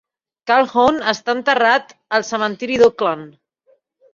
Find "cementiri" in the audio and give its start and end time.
2.31-2.81